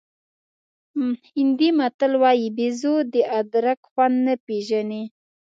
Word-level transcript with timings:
هندي 1.37 1.69
متل 1.79 2.11
وایي 2.21 2.47
بېزو 2.57 2.95
د 3.13 3.15
ادرک 3.39 3.79
خوند 3.89 4.15
نه 4.25 4.33
پېژني. 4.45 5.03